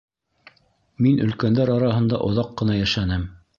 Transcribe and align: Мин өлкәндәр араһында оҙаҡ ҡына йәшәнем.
Мин 1.07 1.21
өлкәндәр 1.27 1.73
араһында 1.75 2.23
оҙаҡ 2.31 2.51
ҡына 2.63 2.81
йәшәнем. 2.83 3.31